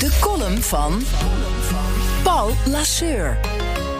De 0.00 0.18
column 0.20 0.62
van 0.62 1.02
Paul 2.22 2.52
Lasseur. 2.66 3.38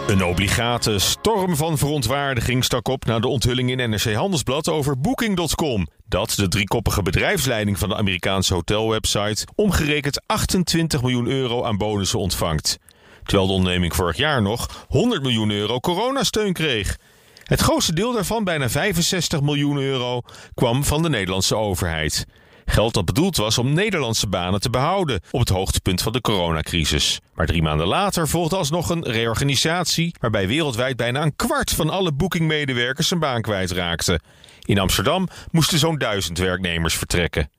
Een 0.07 0.23
obligate 0.23 0.99
storm 0.99 1.55
van 1.55 1.77
verontwaardiging 1.77 2.63
stak 2.63 2.87
op 2.87 3.05
na 3.05 3.19
de 3.19 3.27
onthulling 3.27 3.69
in 3.69 3.89
NRC 3.89 4.13
Handelsblad 4.13 4.69
over 4.69 4.99
Booking.com. 4.99 5.87
Dat 6.07 6.33
de 6.35 6.47
driekoppige 6.47 7.01
bedrijfsleiding 7.01 7.79
van 7.79 7.89
de 7.89 7.95
Amerikaanse 7.95 8.53
hotelwebsite 8.53 9.47
omgerekend 9.55 10.21
28 10.25 11.01
miljoen 11.01 11.27
euro 11.27 11.63
aan 11.63 11.77
bonussen 11.77 12.19
ontvangt. 12.19 12.77
Terwijl 13.23 13.47
de 13.47 13.53
onderneming 13.53 13.95
vorig 13.95 14.17
jaar 14.17 14.41
nog 14.41 14.85
100 14.87 15.21
miljoen 15.21 15.51
euro 15.51 15.79
coronasteun 15.79 16.53
kreeg. 16.53 16.97
Het 17.43 17.59
grootste 17.59 17.93
deel 17.93 18.13
daarvan, 18.13 18.43
bijna 18.43 18.69
65 18.69 19.41
miljoen 19.41 19.77
euro, 19.77 20.21
kwam 20.53 20.83
van 20.83 21.01
de 21.01 21.09
Nederlandse 21.09 21.55
overheid. 21.55 22.25
Geld 22.71 22.93
dat 22.93 23.05
bedoeld 23.05 23.37
was 23.37 23.57
om 23.57 23.73
Nederlandse 23.73 24.27
banen 24.27 24.61
te 24.61 24.69
behouden 24.69 25.19
op 25.31 25.39
het 25.39 25.49
hoogtepunt 25.49 26.01
van 26.01 26.11
de 26.11 26.21
coronacrisis. 26.21 27.19
Maar 27.33 27.45
drie 27.45 27.61
maanden 27.61 27.87
later 27.87 28.27
volgde 28.27 28.55
alsnog 28.55 28.89
een 28.89 29.03
reorganisatie 29.03 30.15
waarbij 30.19 30.47
wereldwijd 30.47 30.95
bijna 30.95 31.21
een 31.21 31.35
kwart 31.35 31.71
van 31.71 31.89
alle 31.89 32.11
boekingmedewerkers 32.11 33.07
zijn 33.07 33.19
baan 33.19 33.41
kwijtraakte. 33.41 34.19
In 34.61 34.79
Amsterdam 34.79 35.27
moesten 35.49 35.79
zo'n 35.79 35.97
duizend 35.97 36.37
werknemers 36.37 36.95
vertrekken. 36.95 37.49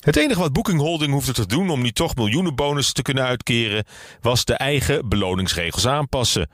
Het 0.00 0.16
enige 0.16 0.40
wat 0.40 0.52
Booking 0.52 0.80
Holding 0.80 1.12
hoefde 1.12 1.32
te 1.32 1.46
doen 1.46 1.70
om 1.70 1.82
niet 1.82 1.94
toch 1.94 2.14
miljoenen 2.14 2.54
bonussen 2.54 2.94
te 2.94 3.02
kunnen 3.02 3.24
uitkeren, 3.24 3.84
was 4.20 4.44
de 4.44 4.54
eigen 4.54 5.08
beloningsregels 5.08 5.86
aanpassen. 5.86 6.50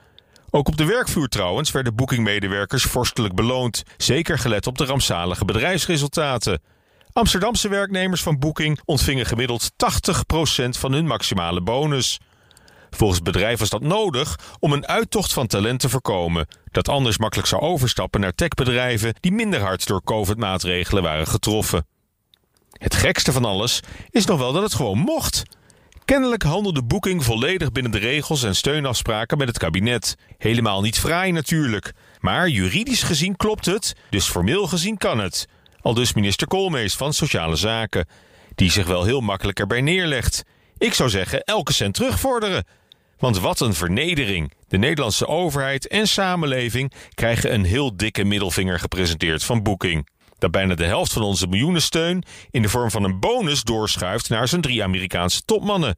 Ook 0.49 0.67
op 0.67 0.77
de 0.77 0.85
werkvloer 0.85 1.27
trouwens 1.27 1.71
werden 1.71 1.95
boekingmedewerkers 1.95 2.83
vorstelijk 2.83 3.35
beloond, 3.35 3.83
zeker 3.97 4.39
gelet 4.39 4.67
op 4.67 4.77
de 4.77 4.85
rampzalige 4.85 5.45
bedrijfsresultaten. 5.45 6.61
Amsterdamse 7.17 7.69
werknemers 7.69 8.23
van 8.23 8.39
Booking 8.39 8.79
ontvingen 8.85 9.25
gemiddeld 9.25 9.71
80% 9.71 10.69
van 10.69 10.91
hun 10.91 11.05
maximale 11.07 11.61
bonus. 11.61 12.19
Volgens 12.89 13.19
het 13.19 13.31
bedrijf 13.31 13.59
was 13.59 13.69
dat 13.69 13.81
nodig 13.81 14.39
om 14.59 14.73
een 14.73 14.87
uittocht 14.87 15.33
van 15.33 15.47
talent 15.47 15.79
te 15.79 15.89
voorkomen, 15.89 16.47
dat 16.71 16.89
anders 16.89 17.17
makkelijk 17.17 17.47
zou 17.47 17.61
overstappen 17.61 18.19
naar 18.19 18.35
techbedrijven 18.35 19.13
die 19.19 19.31
minder 19.31 19.59
hard 19.59 19.87
door 19.87 20.03
COVID-maatregelen 20.03 21.03
waren 21.03 21.27
getroffen. 21.27 21.87
Het 22.71 22.95
gekste 22.95 23.31
van 23.31 23.45
alles 23.45 23.79
is 24.09 24.25
nog 24.25 24.39
wel 24.39 24.53
dat 24.53 24.63
het 24.63 24.73
gewoon 24.73 24.97
mocht. 24.97 25.43
Kennelijk 26.05 26.43
handelde 26.43 26.83
Booking 26.83 27.23
volledig 27.23 27.71
binnen 27.71 27.91
de 27.91 27.97
regels 27.97 28.43
en 28.43 28.55
steunafspraken 28.55 29.37
met 29.37 29.47
het 29.47 29.57
kabinet. 29.57 30.15
Helemaal 30.37 30.81
niet 30.81 30.99
fraai 30.99 31.31
natuurlijk. 31.31 31.93
Maar 32.19 32.49
juridisch 32.49 33.03
gezien 33.03 33.35
klopt 33.35 33.65
het, 33.65 33.95
dus 34.09 34.29
formeel 34.29 34.67
gezien 34.67 34.97
kan 34.97 35.19
het. 35.19 35.47
Al 35.87 35.93
dus 35.93 36.13
minister 36.13 36.47
Koolmees 36.47 36.95
van 36.95 37.13
Sociale 37.13 37.55
Zaken, 37.55 38.07
die 38.55 38.71
zich 38.71 38.87
wel 38.87 39.03
heel 39.03 39.21
makkelijk 39.21 39.59
erbij 39.59 39.81
neerlegt. 39.81 40.43
Ik 40.77 40.93
zou 40.93 41.09
zeggen, 41.09 41.43
elke 41.43 41.73
cent 41.73 41.93
terugvorderen. 41.93 42.65
Want 43.17 43.39
wat 43.39 43.59
een 43.59 43.73
vernedering. 43.73 44.53
De 44.67 44.77
Nederlandse 44.77 45.27
overheid 45.27 45.87
en 45.87 46.07
samenleving 46.07 46.93
krijgen 47.13 47.53
een 47.53 47.63
heel 47.63 47.97
dikke 47.97 48.23
middelvinger 48.23 48.79
gepresenteerd 48.79 49.43
van 49.43 49.63
Booking. 49.63 50.07
Dat 50.37 50.51
bijna 50.51 50.75
de 50.75 50.85
helft 50.85 51.13
van 51.13 51.21
onze 51.21 51.47
miljoenensteun 51.47 52.23
in 52.51 52.61
de 52.61 52.69
vorm 52.69 52.91
van 52.91 53.03
een 53.03 53.19
bonus 53.19 53.63
doorschuift 53.63 54.29
naar 54.29 54.47
zijn 54.47 54.61
drie 54.61 54.83
Amerikaanse 54.83 55.41
topmannen. 55.45 55.97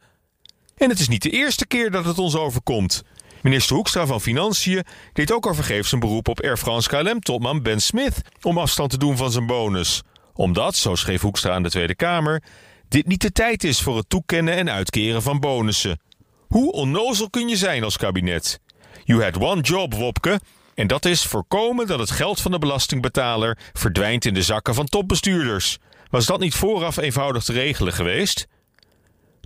En 0.77 0.89
het 0.89 0.99
is 0.99 1.07
niet 1.07 1.23
de 1.23 1.31
eerste 1.31 1.67
keer 1.67 1.91
dat 1.91 2.05
het 2.05 2.19
ons 2.19 2.35
overkomt. 2.35 3.03
Minister 3.41 3.75
Hoekstra 3.75 4.05
van 4.05 4.21
Financiën 4.21 4.83
deed 5.13 5.31
ook 5.31 5.45
al 5.45 5.53
vergeefs 5.53 5.91
een 5.91 5.99
beroep 5.99 6.27
op 6.27 6.41
Air 6.41 6.57
France 6.57 6.89
KLM-topman 6.89 7.61
Ben 7.61 7.81
Smith 7.81 8.21
om 8.41 8.57
afstand 8.57 8.89
te 8.89 8.97
doen 8.97 9.17
van 9.17 9.31
zijn 9.31 9.45
bonus. 9.45 10.01
Omdat, 10.33 10.75
zo 10.75 10.95
schreef 10.95 11.21
Hoekstra 11.21 11.53
aan 11.53 11.63
de 11.63 11.69
Tweede 11.69 11.95
Kamer, 11.95 12.43
dit 12.87 13.07
niet 13.07 13.21
de 13.21 13.31
tijd 13.31 13.63
is 13.63 13.81
voor 13.81 13.97
het 13.97 14.09
toekennen 14.09 14.53
en 14.53 14.69
uitkeren 14.69 15.21
van 15.21 15.39
bonussen. 15.39 15.99
Hoe 16.47 16.71
onnozel 16.71 17.29
kun 17.29 17.47
je 17.47 17.57
zijn 17.57 17.83
als 17.83 17.97
kabinet? 17.97 18.59
You 19.03 19.23
had 19.23 19.37
one 19.37 19.61
job, 19.61 19.93
Wopke. 19.93 20.39
En 20.75 20.87
dat 20.87 21.05
is 21.05 21.25
voorkomen 21.25 21.87
dat 21.87 21.99
het 21.99 22.11
geld 22.11 22.41
van 22.41 22.51
de 22.51 22.59
belastingbetaler 22.59 23.57
verdwijnt 23.73 24.25
in 24.25 24.33
de 24.33 24.43
zakken 24.43 24.73
van 24.73 24.85
topbestuurders. 24.85 25.77
Was 26.09 26.25
dat 26.25 26.39
niet 26.39 26.55
vooraf 26.55 26.97
eenvoudig 26.97 27.43
te 27.43 27.53
regelen 27.53 27.93
geweest? 27.93 28.47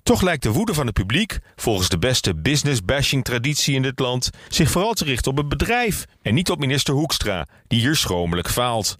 Toch 0.03 0.21
lijkt 0.21 0.43
de 0.43 0.51
woede 0.51 0.73
van 0.73 0.85
het 0.85 0.95
publiek, 0.95 1.39
volgens 1.55 1.89
de 1.89 1.97
beste 1.97 2.35
business-bashing-traditie 2.35 3.75
in 3.75 3.81
dit 3.81 3.99
land, 3.99 4.29
zich 4.49 4.71
vooral 4.71 4.93
te 4.93 5.03
richten 5.03 5.31
op 5.31 5.37
het 5.37 5.49
bedrijf 5.49 6.05
en 6.21 6.33
niet 6.33 6.49
op 6.49 6.59
minister 6.59 6.93
Hoekstra, 6.93 7.47
die 7.67 7.79
hier 7.79 7.95
schromelijk 7.95 8.49
faalt. 8.49 8.97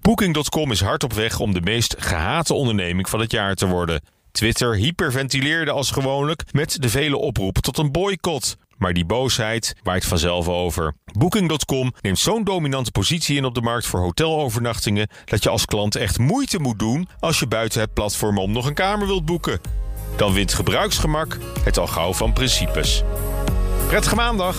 Booking.com 0.00 0.70
is 0.70 0.80
hard 0.80 1.04
op 1.04 1.12
weg 1.12 1.40
om 1.40 1.52
de 1.52 1.60
meest 1.60 1.94
gehate 1.98 2.54
onderneming 2.54 3.08
van 3.08 3.20
het 3.20 3.30
jaar 3.32 3.54
te 3.54 3.66
worden. 3.66 4.02
Twitter 4.32 4.76
hyperventileerde 4.76 5.70
als 5.70 5.90
gewoonlijk 5.90 6.42
met 6.52 6.82
de 6.82 6.88
vele 6.88 7.16
oproepen 7.16 7.62
tot 7.62 7.78
een 7.78 7.92
boycott. 7.92 8.56
Maar 8.78 8.92
die 8.92 9.04
boosheid 9.04 9.76
waait 9.82 10.04
vanzelf 10.04 10.48
over. 10.48 10.94
Booking.com 11.18 11.92
neemt 12.00 12.18
zo'n 12.18 12.44
dominante 12.44 12.90
positie 12.90 13.36
in 13.36 13.44
op 13.44 13.54
de 13.54 13.60
markt 13.60 13.86
voor 13.86 14.00
hotelovernachtingen 14.00 15.08
dat 15.24 15.42
je 15.42 15.48
als 15.48 15.64
klant 15.64 15.94
echt 15.96 16.18
moeite 16.18 16.58
moet 16.58 16.78
doen 16.78 17.08
als 17.18 17.38
je 17.38 17.46
buiten 17.46 17.80
het 17.80 17.94
platform 17.94 18.38
om 18.38 18.52
nog 18.52 18.66
een 18.66 18.74
kamer 18.74 19.06
wilt 19.06 19.24
boeken. 19.24 19.60
Dan 20.20 20.32
wint 20.32 20.54
gebruiksgemak 20.54 21.38
het 21.64 21.78
al 21.78 21.86
gauw 21.86 22.12
van 22.12 22.32
principes. 22.32 23.02
Prettige 23.86 24.14
maandag! 24.14 24.56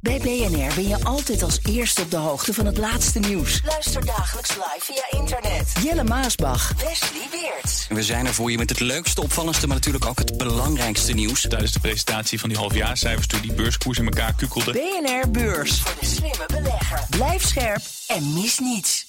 Bij 0.00 0.18
BNR 0.18 0.74
ben 0.74 0.88
je 0.88 1.04
altijd 1.04 1.42
als 1.42 1.58
eerste 1.62 2.02
op 2.02 2.10
de 2.10 2.16
hoogte 2.16 2.54
van 2.54 2.66
het 2.66 2.78
laatste 2.78 3.18
nieuws. 3.18 3.60
Luister 3.64 4.06
dagelijks 4.06 4.50
live 4.54 4.80
via 4.80 5.20
internet. 5.20 5.72
Jelle 5.82 6.04
Maasbach. 6.04 6.72
Wesley 6.72 7.28
Weert. 7.30 7.86
We 7.88 8.02
zijn 8.02 8.26
er 8.26 8.34
voor 8.34 8.50
je 8.50 8.58
met 8.58 8.70
het 8.70 8.80
leukste, 8.80 9.22
opvallendste, 9.22 9.66
maar 9.66 9.76
natuurlijk 9.76 10.06
ook 10.06 10.18
het 10.18 10.36
belangrijkste 10.36 11.12
nieuws. 11.12 11.40
Tijdens 11.40 11.72
de 11.72 11.80
presentatie 11.80 12.40
van 12.40 12.48
die 12.48 12.58
halfjaarcijfers 12.58 13.26
toen 13.26 13.40
die 13.40 13.52
beurskoers 13.52 13.98
in 13.98 14.04
elkaar 14.04 14.34
kukkelde. 14.34 14.72
BNR 14.72 15.30
Beurs. 15.30 15.80
Voor 15.80 15.96
de 16.00 16.06
slimme 16.06 16.46
belegger. 16.46 17.00
Blijf 17.10 17.44
scherp 17.46 17.82
en 18.06 18.32
mis 18.32 18.58
niets. 18.58 19.05